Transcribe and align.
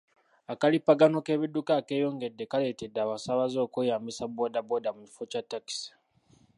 Akalippagano 0.53 1.17
k'ebidduka 1.25 1.71
akeyongedde 1.79 2.43
kaleetedde 2.51 2.99
abasaabaze 3.01 3.57
okweyambisa 3.61 4.23
boodabooda 4.27 4.89
mu 4.95 5.03
kifo 5.07 5.23
kya 5.31 5.41
takisi. 5.51 5.89